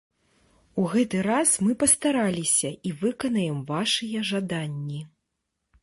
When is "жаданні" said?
4.35-5.01